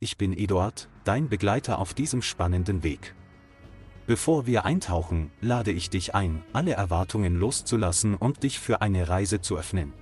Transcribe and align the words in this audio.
ich 0.00 0.16
bin 0.16 0.32
Eduard, 0.32 0.88
dein 1.02 1.28
Begleiter 1.28 1.80
auf 1.80 1.92
diesem 1.92 2.22
spannenden 2.22 2.84
Weg. 2.84 3.14
Bevor 4.06 4.46
wir 4.46 4.64
eintauchen, 4.64 5.30
lade 5.40 5.72
ich 5.72 5.90
dich 5.90 6.14
ein, 6.14 6.42
alle 6.52 6.72
Erwartungen 6.72 7.34
loszulassen 7.34 8.14
und 8.14 8.44
dich 8.44 8.60
für 8.60 8.80
eine 8.80 9.08
Reise 9.08 9.40
zu 9.40 9.58
öffnen, 9.58 9.92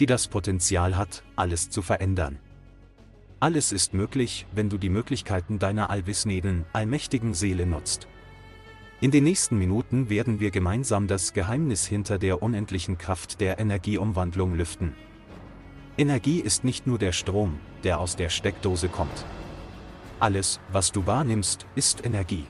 die 0.00 0.06
das 0.06 0.26
Potenzial 0.26 0.96
hat, 0.96 1.22
alles 1.36 1.70
zu 1.70 1.82
verändern. 1.82 2.40
Alles 3.38 3.72
ist 3.72 3.94
möglich, 3.94 4.46
wenn 4.52 4.68
du 4.68 4.76
die 4.76 4.90
Möglichkeiten 4.90 5.58
deiner 5.58 5.88
allwissenden, 5.88 6.66
allmächtigen 6.72 7.32
Seele 7.32 7.66
nutzt. 7.66 8.08
In 9.00 9.12
den 9.12 9.24
nächsten 9.24 9.56
Minuten 9.56 10.10
werden 10.10 10.40
wir 10.40 10.50
gemeinsam 10.50 11.06
das 11.06 11.32
Geheimnis 11.32 11.86
hinter 11.86 12.18
der 12.18 12.42
unendlichen 12.42 12.98
Kraft 12.98 13.40
der 13.40 13.58
Energieumwandlung 13.60 14.54
lüften. 14.54 14.94
Energie 15.96 16.40
ist 16.40 16.64
nicht 16.64 16.86
nur 16.86 16.98
der 16.98 17.12
Strom, 17.12 17.58
der 17.84 18.00
aus 18.00 18.16
der 18.16 18.28
Steckdose 18.28 18.88
kommt. 18.88 19.24
Alles, 20.18 20.60
was 20.70 20.92
du 20.92 21.06
wahrnimmst, 21.06 21.66
ist 21.74 22.04
Energie. 22.04 22.46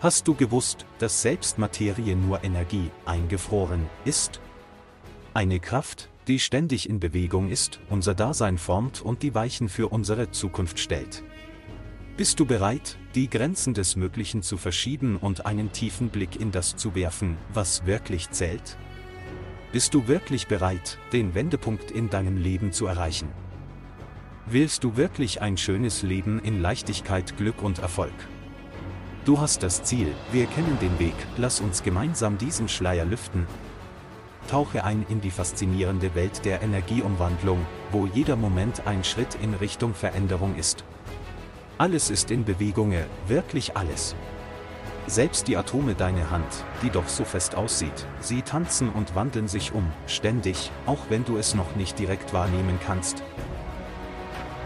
Hast 0.00 0.28
du 0.28 0.34
gewusst, 0.34 0.86
dass 0.98 1.22
selbst 1.22 1.58
Materie 1.58 2.14
nur 2.14 2.44
Energie, 2.44 2.90
eingefroren, 3.04 3.86
ist? 4.04 4.40
Eine 5.34 5.58
Kraft, 5.60 6.08
die 6.28 6.38
ständig 6.38 6.88
in 6.88 7.00
Bewegung 7.00 7.48
ist, 7.50 7.80
unser 7.88 8.14
Dasein 8.14 8.58
formt 8.58 9.00
und 9.02 9.22
die 9.22 9.34
Weichen 9.34 9.68
für 9.68 9.88
unsere 9.88 10.30
Zukunft 10.30 10.78
stellt. 10.78 11.24
Bist 12.16 12.38
du 12.38 12.46
bereit, 12.46 12.98
die 13.14 13.30
Grenzen 13.30 13.74
des 13.74 13.96
Möglichen 13.96 14.42
zu 14.42 14.56
verschieben 14.56 15.16
und 15.16 15.46
einen 15.46 15.72
tiefen 15.72 16.10
Blick 16.10 16.40
in 16.40 16.52
das 16.52 16.76
zu 16.76 16.94
werfen, 16.94 17.36
was 17.52 17.86
wirklich 17.86 18.30
zählt? 18.30 18.76
Bist 19.70 19.92
du 19.92 20.08
wirklich 20.08 20.46
bereit, 20.46 20.96
den 21.12 21.34
Wendepunkt 21.34 21.90
in 21.90 22.08
deinem 22.08 22.38
Leben 22.38 22.72
zu 22.72 22.86
erreichen? 22.86 23.28
Willst 24.46 24.82
du 24.82 24.96
wirklich 24.96 25.42
ein 25.42 25.58
schönes 25.58 26.02
Leben 26.02 26.38
in 26.38 26.62
Leichtigkeit, 26.62 27.36
Glück 27.36 27.62
und 27.62 27.78
Erfolg? 27.78 28.14
Du 29.26 29.38
hast 29.38 29.62
das 29.62 29.82
Ziel, 29.82 30.14
wir 30.32 30.46
kennen 30.46 30.78
den 30.80 30.98
Weg, 30.98 31.14
lass 31.36 31.60
uns 31.60 31.82
gemeinsam 31.82 32.38
diesen 32.38 32.66
Schleier 32.66 33.04
lüften. 33.04 33.46
Tauche 34.50 34.84
ein 34.84 35.04
in 35.10 35.20
die 35.20 35.30
faszinierende 35.30 36.14
Welt 36.14 36.46
der 36.46 36.62
Energieumwandlung, 36.62 37.58
wo 37.92 38.06
jeder 38.06 38.36
Moment 38.36 38.86
ein 38.86 39.04
Schritt 39.04 39.36
in 39.42 39.52
Richtung 39.52 39.92
Veränderung 39.92 40.56
ist. 40.56 40.82
Alles 41.76 42.08
ist 42.08 42.30
in 42.30 42.46
Bewegung, 42.46 42.94
wirklich 43.26 43.76
alles. 43.76 44.16
Selbst 45.08 45.48
die 45.48 45.56
Atome 45.56 45.94
deiner 45.94 46.30
Hand, 46.30 46.66
die 46.82 46.90
doch 46.90 47.08
so 47.08 47.24
fest 47.24 47.54
aussieht, 47.54 48.06
sie 48.20 48.42
tanzen 48.42 48.90
und 48.90 49.14
wandeln 49.14 49.48
sich 49.48 49.72
um, 49.72 49.90
ständig, 50.06 50.70
auch 50.84 50.98
wenn 51.08 51.24
du 51.24 51.38
es 51.38 51.54
noch 51.54 51.76
nicht 51.76 51.98
direkt 51.98 52.34
wahrnehmen 52.34 52.78
kannst. 52.84 53.22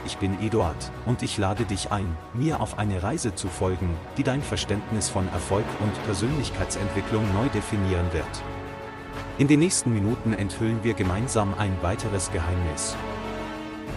Ich 0.05 0.17
bin 0.17 0.43
Eduard, 0.43 0.91
und 1.07 1.23
ich 1.23 1.39
lade 1.39 1.65
dich 1.65 1.93
ein, 1.93 2.17
mir 2.35 2.61
auf 2.61 2.77
eine 2.77 3.05
Reise 3.05 3.37
zu 3.37 3.47
folgen, 3.47 3.95
die 4.17 4.25
dein 4.25 4.43
Verständnis 4.43 5.09
von 5.09 5.29
Erfolg 5.29 5.65
und 5.79 6.05
Persönlichkeitsentwicklung 6.07 7.23
neu 7.35 7.49
definieren 7.51 8.13
wird. 8.13 8.43
In 9.39 9.47
den 9.47 9.61
nächsten 9.61 9.95
Minuten 9.95 10.33
enthüllen 10.33 10.83
wir 10.83 10.95
gemeinsam 10.95 11.55
ein 11.57 11.77
weiteres 11.83 12.33
Geheimnis, 12.33 12.97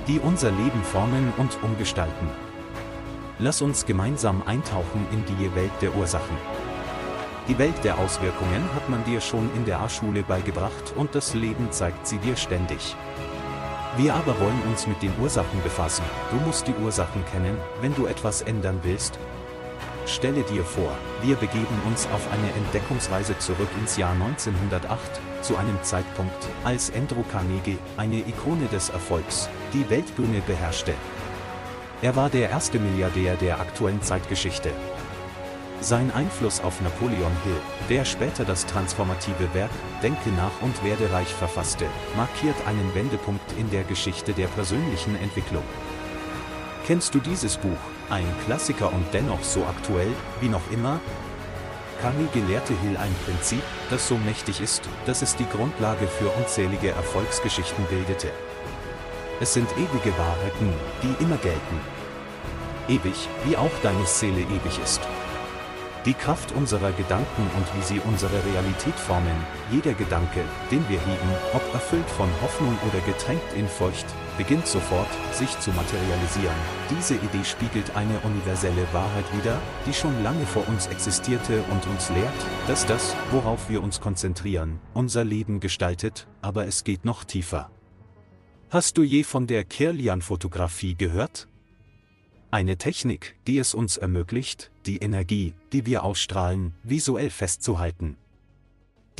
die 0.07 0.19
unser 0.19 0.51
Leben 0.51 0.83
formen 0.83 1.33
und 1.37 1.57
umgestalten. 1.63 2.29
Lass 3.37 3.61
uns 3.61 3.85
gemeinsam 3.85 4.43
eintauchen 4.45 5.05
in 5.11 5.25
die 5.25 5.53
Welt 5.55 5.73
der 5.81 5.93
Ursachen. 5.93 6.37
Die 7.49 7.57
Welt 7.57 7.83
der 7.83 7.99
Auswirkungen 7.99 8.63
hat 8.73 8.87
man 8.87 9.03
dir 9.03 9.19
schon 9.19 9.49
in 9.55 9.65
der 9.65 9.81
A-Schule 9.81 10.23
beigebracht 10.23 10.93
und 10.95 11.13
das 11.13 11.33
Leben 11.33 11.69
zeigt 11.69 12.07
sie 12.07 12.17
dir 12.19 12.37
ständig. 12.37 12.95
Wir 13.97 14.13
aber 14.13 14.39
wollen 14.39 14.61
uns 14.69 14.87
mit 14.87 15.01
den 15.01 15.11
Ursachen 15.21 15.61
befassen. 15.63 16.05
Du 16.31 16.37
musst 16.45 16.65
die 16.65 16.73
Ursachen 16.81 17.25
kennen, 17.25 17.57
wenn 17.81 17.93
du 17.95 18.05
etwas 18.05 18.41
ändern 18.41 18.79
willst. 18.83 19.19
Stelle 20.05 20.43
dir 20.43 20.63
vor, 20.63 20.91
wir 21.21 21.35
begeben 21.35 21.81
uns 21.87 22.07
auf 22.13 22.25
eine 22.31 22.51
Entdeckungsreise 22.53 23.37
zurück 23.39 23.69
ins 23.81 23.97
Jahr 23.97 24.13
1908, 24.13 24.99
zu 25.41 25.57
einem 25.57 25.81
Zeitpunkt, 25.83 26.47
als 26.63 26.91
Andrew 26.93 27.23
Carnegie, 27.29 27.79
eine 27.97 28.19
Ikone 28.19 28.67
des 28.67 28.89
Erfolgs, 28.89 29.49
die 29.73 29.89
Weltbühne 29.89 30.41
beherrschte. 30.47 30.93
Er 32.01 32.15
war 32.15 32.29
der 32.29 32.49
erste 32.49 32.77
Milliardär 32.77 33.35
der 33.35 33.59
aktuellen 33.59 34.01
Zeitgeschichte. 34.01 34.71
Sein 35.79 36.11
Einfluss 36.11 36.61
auf 36.61 36.81
Napoleon 36.81 37.31
Hill, 37.43 37.61
der 37.89 38.05
später 38.05 38.43
das 38.43 38.65
transformative 38.65 39.53
Werk 39.53 39.71
Denke 40.03 40.29
nach 40.31 40.61
und 40.61 40.83
werde 40.83 41.11
reich 41.11 41.27
verfasste, 41.27 41.85
markiert 42.17 42.55
einen 42.67 42.93
Wendepunkt 42.95 43.51
in 43.57 43.69
der 43.71 43.83
Geschichte 43.83 44.33
der 44.33 44.47
persönlichen 44.47 45.15
Entwicklung. 45.15 45.63
Kennst 46.85 47.15
du 47.15 47.19
dieses 47.19 47.57
Buch, 47.57 47.77
ein 48.09 48.27
Klassiker 48.45 48.91
und 48.91 49.05
dennoch 49.13 49.43
so 49.43 49.63
aktuell 49.65 50.11
wie 50.41 50.49
noch 50.49 50.69
immer? 50.71 50.99
Carnegie 52.01 52.41
lehrte 52.41 52.73
Hill 52.81 52.97
ein 52.97 53.15
Prinzip, 53.25 53.63
das 53.89 54.07
so 54.07 54.17
mächtig 54.17 54.59
ist, 54.59 54.83
dass 55.05 55.21
es 55.21 55.35
die 55.35 55.47
Grundlage 55.49 56.07
für 56.07 56.27
unzählige 56.29 56.89
Erfolgsgeschichten 56.89 57.85
bildete. 57.85 58.31
Es 59.41 59.53
sind 59.53 59.69
ewige 59.73 60.17
Wahrheiten, 60.17 60.73
die 61.03 61.23
immer 61.23 61.37
gelten. 61.37 61.79
Ewig, 62.87 63.27
wie 63.45 63.57
auch 63.57 63.71
deine 63.83 64.05
Seele 64.05 64.41
ewig 64.41 64.79
ist. 64.81 65.01
Die 66.05 66.13
Kraft 66.13 66.51
unserer 66.51 66.91
Gedanken 66.91 67.49
und 67.57 67.65
wie 67.75 67.81
sie 67.81 67.99
unsere 67.99 68.45
Realität 68.45 68.93
formen, 68.93 69.43
jeder 69.71 69.93
Gedanke, 69.93 70.41
den 70.71 70.87
wir 70.87 70.99
hegen, 70.99 71.29
ob 71.53 71.73
erfüllt 71.73 72.07
von 72.11 72.29
Hoffnung 72.43 72.77
oder 72.87 72.99
getränkt 73.01 73.53
in 73.55 73.67
Furcht, 73.67 74.05
beginnt 74.37 74.67
sofort, 74.67 75.09
sich 75.33 75.59
zu 75.59 75.71
materialisieren. 75.71 76.55
Diese 76.91 77.15
Idee 77.15 77.43
spiegelt 77.43 77.95
eine 77.95 78.19
universelle 78.19 78.87
Wahrheit 78.93 79.25
wider, 79.35 79.59
die 79.87 79.93
schon 79.93 80.23
lange 80.23 80.45
vor 80.45 80.65
uns 80.67 80.85
existierte 80.87 81.63
und 81.71 81.87
uns 81.87 82.09
lehrt, 82.11 82.45
dass 82.67 82.85
das, 82.85 83.15
worauf 83.31 83.67
wir 83.67 83.81
uns 83.81 83.99
konzentrieren, 83.99 84.79
unser 84.93 85.23
Leben 85.23 85.59
gestaltet, 85.59 86.27
aber 86.41 86.67
es 86.67 86.83
geht 86.83 87.03
noch 87.03 87.23
tiefer. 87.23 87.71
Hast 88.71 88.97
du 88.97 89.03
je 89.03 89.23
von 89.23 89.45
der 89.45 89.63
Kirlian-Fotografie 89.63 90.95
gehört? 90.95 91.47
Eine 92.49 92.77
Technik, 92.77 93.35
die 93.45 93.59
es 93.59 93.75
uns 93.75 93.95
ermöglicht, 93.95 94.71
die 94.87 94.97
Energie, 94.97 95.53
die 95.71 95.85
wir 95.85 96.03
ausstrahlen, 96.03 96.73
visuell 96.83 97.29
festzuhalten. 97.29 98.17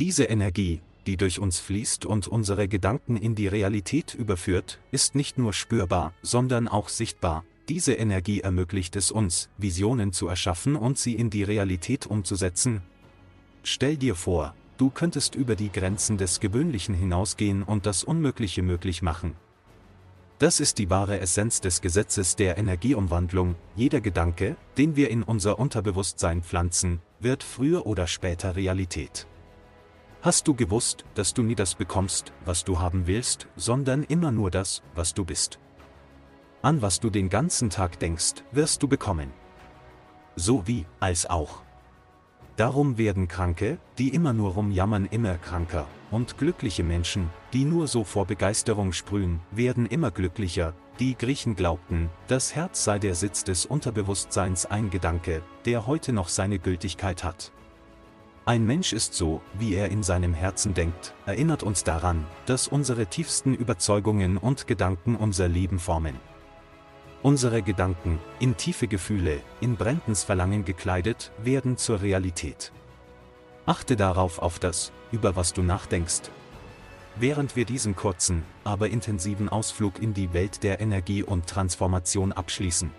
Diese 0.00 0.24
Energie, 0.24 0.80
die 1.06 1.16
durch 1.16 1.38
uns 1.38 1.60
fließt 1.60 2.06
und 2.06 2.26
unsere 2.26 2.66
Gedanken 2.66 3.16
in 3.16 3.36
die 3.36 3.46
Realität 3.46 4.14
überführt, 4.14 4.80
ist 4.90 5.14
nicht 5.14 5.38
nur 5.38 5.52
spürbar, 5.52 6.12
sondern 6.22 6.66
auch 6.66 6.88
sichtbar. 6.88 7.44
Diese 7.68 7.94
Energie 7.94 8.40
ermöglicht 8.40 8.96
es 8.96 9.12
uns, 9.12 9.48
Visionen 9.58 10.12
zu 10.12 10.26
erschaffen 10.26 10.74
und 10.74 10.98
sie 10.98 11.14
in 11.14 11.30
die 11.30 11.44
Realität 11.44 12.06
umzusetzen. 12.06 12.82
Stell 13.62 13.96
dir 13.96 14.16
vor, 14.16 14.54
Du 14.76 14.90
könntest 14.90 15.34
über 15.34 15.56
die 15.56 15.72
Grenzen 15.72 16.18
des 16.18 16.38
Gewöhnlichen 16.38 16.94
hinausgehen 16.94 17.62
und 17.62 17.86
das 17.86 18.04
Unmögliche 18.04 18.62
möglich 18.62 19.00
machen. 19.00 19.34
Das 20.38 20.60
ist 20.60 20.76
die 20.78 20.90
wahre 20.90 21.18
Essenz 21.18 21.62
des 21.62 21.80
Gesetzes 21.80 22.36
der 22.36 22.58
Energieumwandlung, 22.58 23.54
jeder 23.74 24.02
Gedanke, 24.02 24.56
den 24.76 24.94
wir 24.94 25.08
in 25.08 25.22
unser 25.22 25.58
Unterbewusstsein 25.58 26.42
pflanzen, 26.42 27.00
wird 27.20 27.42
früher 27.42 27.86
oder 27.86 28.06
später 28.06 28.54
Realität. 28.54 29.26
Hast 30.20 30.46
du 30.46 30.54
gewusst, 30.54 31.06
dass 31.14 31.32
du 31.32 31.42
nie 31.42 31.54
das 31.54 31.74
bekommst, 31.74 32.32
was 32.44 32.64
du 32.64 32.78
haben 32.78 33.06
willst, 33.06 33.46
sondern 33.56 34.02
immer 34.02 34.30
nur 34.30 34.50
das, 34.50 34.82
was 34.94 35.14
du 35.14 35.24
bist? 35.24 35.58
An 36.60 36.82
was 36.82 37.00
du 37.00 37.08
den 37.08 37.30
ganzen 37.30 37.70
Tag 37.70 37.98
denkst, 37.98 38.42
wirst 38.52 38.82
du 38.82 38.88
bekommen. 38.88 39.32
So 40.34 40.66
wie, 40.66 40.84
als 41.00 41.24
auch. 41.24 41.65
Darum 42.56 42.96
werden 42.96 43.28
Kranke, 43.28 43.76
die 43.98 44.08
immer 44.08 44.32
nur 44.32 44.52
rumjammern, 44.52 45.04
immer 45.10 45.36
kranker, 45.36 45.86
und 46.10 46.38
glückliche 46.38 46.82
Menschen, 46.82 47.28
die 47.52 47.66
nur 47.66 47.86
so 47.86 48.02
vor 48.02 48.24
Begeisterung 48.24 48.92
sprühen, 48.92 49.40
werden 49.50 49.84
immer 49.84 50.10
glücklicher. 50.10 50.72
Die 50.98 51.18
Griechen 51.18 51.54
glaubten, 51.54 52.08
das 52.28 52.54
Herz 52.54 52.82
sei 52.82 52.98
der 52.98 53.14
Sitz 53.14 53.44
des 53.44 53.66
Unterbewusstseins 53.66 54.64
ein 54.64 54.88
Gedanke, 54.88 55.42
der 55.66 55.86
heute 55.86 56.14
noch 56.14 56.28
seine 56.28 56.58
Gültigkeit 56.58 57.22
hat. 57.24 57.52
Ein 58.46 58.64
Mensch 58.64 58.94
ist 58.94 59.12
so, 59.12 59.42
wie 59.58 59.74
er 59.74 59.90
in 59.90 60.02
seinem 60.02 60.32
Herzen 60.32 60.72
denkt, 60.72 61.12
erinnert 61.26 61.62
uns 61.62 61.84
daran, 61.84 62.24
dass 62.46 62.68
unsere 62.68 63.04
tiefsten 63.04 63.52
Überzeugungen 63.52 64.38
und 64.38 64.66
Gedanken 64.66 65.16
unser 65.16 65.48
Leben 65.48 65.78
formen. 65.78 66.14
Unsere 67.26 67.60
Gedanken, 67.60 68.20
in 68.38 68.56
tiefe 68.56 68.86
Gefühle, 68.86 69.40
in 69.60 69.74
brennendes 69.74 70.22
Verlangen 70.22 70.64
gekleidet, 70.64 71.32
werden 71.42 71.76
zur 71.76 72.00
Realität. 72.00 72.70
Achte 73.66 73.96
darauf 73.96 74.38
auf 74.38 74.60
das, 74.60 74.92
über 75.10 75.34
was 75.34 75.52
du 75.52 75.64
nachdenkst. 75.64 76.30
Während 77.16 77.56
wir 77.56 77.64
diesen 77.64 77.96
kurzen, 77.96 78.44
aber 78.62 78.90
intensiven 78.90 79.48
Ausflug 79.48 80.00
in 80.00 80.14
die 80.14 80.32
Welt 80.34 80.62
der 80.62 80.78
Energie 80.78 81.24
und 81.24 81.48
Transformation 81.48 82.30
abschließen, 82.30 82.92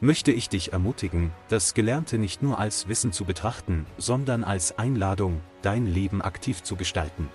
möchte 0.00 0.32
ich 0.32 0.48
dich 0.48 0.72
ermutigen, 0.72 1.30
das 1.48 1.74
Gelernte 1.74 2.18
nicht 2.18 2.42
nur 2.42 2.58
als 2.58 2.88
Wissen 2.88 3.12
zu 3.12 3.24
betrachten, 3.24 3.86
sondern 3.98 4.42
als 4.42 4.78
Einladung, 4.78 5.42
dein 5.62 5.86
Leben 5.86 6.22
aktiv 6.22 6.64
zu 6.64 6.74
gestalten. 6.74 7.28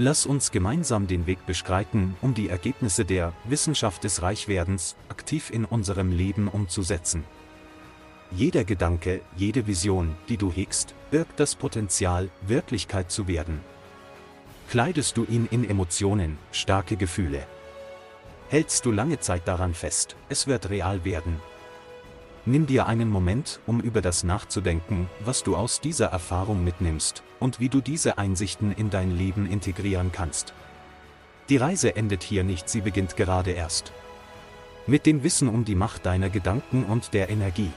Lass 0.00 0.26
uns 0.26 0.52
gemeinsam 0.52 1.08
den 1.08 1.26
Weg 1.26 1.44
beschreiten, 1.44 2.16
um 2.22 2.32
die 2.32 2.48
Ergebnisse 2.48 3.04
der 3.04 3.32
Wissenschaft 3.42 4.04
des 4.04 4.22
Reichwerdens 4.22 4.94
aktiv 5.08 5.50
in 5.50 5.64
unserem 5.64 6.12
Leben 6.12 6.46
umzusetzen. 6.46 7.24
Jeder 8.30 8.62
Gedanke, 8.62 9.22
jede 9.34 9.66
Vision, 9.66 10.14
die 10.28 10.36
du 10.36 10.52
hegst, 10.52 10.94
birgt 11.10 11.40
das 11.40 11.56
Potenzial, 11.56 12.30
Wirklichkeit 12.42 13.10
zu 13.10 13.26
werden. 13.26 13.60
Kleidest 14.70 15.16
du 15.16 15.24
ihn 15.24 15.48
in 15.50 15.68
Emotionen, 15.68 16.38
starke 16.52 16.96
Gefühle. 16.96 17.44
Hältst 18.50 18.86
du 18.86 18.92
lange 18.92 19.18
Zeit 19.18 19.48
daran 19.48 19.74
fest, 19.74 20.14
es 20.28 20.46
wird 20.46 20.70
real 20.70 21.04
werden. 21.04 21.40
Nimm 22.46 22.66
dir 22.66 22.86
einen 22.86 23.10
Moment, 23.10 23.60
um 23.66 23.80
über 23.80 24.00
das 24.00 24.24
nachzudenken, 24.24 25.08
was 25.20 25.42
du 25.42 25.56
aus 25.56 25.80
dieser 25.80 26.06
Erfahrung 26.06 26.64
mitnimmst, 26.64 27.22
und 27.40 27.60
wie 27.60 27.68
du 27.68 27.80
diese 27.80 28.18
Einsichten 28.18 28.72
in 28.72 28.90
dein 28.90 29.16
Leben 29.16 29.50
integrieren 29.50 30.12
kannst. 30.12 30.54
Die 31.48 31.56
Reise 31.56 31.96
endet 31.96 32.22
hier 32.22 32.44
nicht, 32.44 32.68
sie 32.68 32.80
beginnt 32.80 33.16
gerade 33.16 33.50
erst. 33.50 33.92
Mit 34.86 35.04
dem 35.06 35.22
Wissen 35.22 35.48
um 35.48 35.64
die 35.64 35.74
Macht 35.74 36.06
deiner 36.06 36.30
Gedanken 36.30 36.84
und 36.84 37.12
der 37.12 37.28
Energie, 37.28 37.70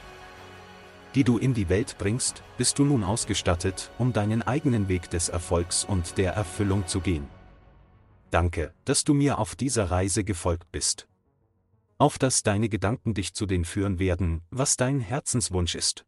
die 1.16 1.26
du 1.26 1.38
in 1.38 1.54
die 1.54 1.68
Welt 1.68 1.98
bringst, 1.98 2.42
bist 2.58 2.80
du 2.80 2.86
nun 2.86 3.04
ausgestattet, 3.04 3.92
um 3.98 4.14
deinen 4.14 4.42
eigenen 4.42 4.88
Weg 4.88 5.10
des 5.10 5.28
Erfolgs 5.28 5.84
und 5.84 6.18
der 6.18 6.34
Erfüllung 6.34 6.88
zu 6.88 7.02
gehen. 7.02 7.28
Danke, 8.30 8.74
dass 8.86 9.04
du 9.04 9.14
mir 9.14 9.38
auf 9.38 9.56
dieser 9.56 9.92
Reise 9.92 10.24
gefolgt 10.24 10.72
bist 10.72 11.08
auf 12.02 12.18
dass 12.18 12.42
deine 12.42 12.68
Gedanken 12.68 13.14
dich 13.14 13.36
zu 13.36 13.46
den 13.46 13.64
führen 13.64 14.00
werden, 14.00 14.42
was 14.50 14.76
dein 14.76 15.00
Herzenswunsch 15.00 15.76
ist. 15.76 16.04